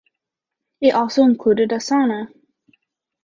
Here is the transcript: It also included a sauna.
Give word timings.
It 0.81 0.95
also 0.95 1.21
included 1.25 1.71
a 1.71 1.75
sauna. 1.75 2.33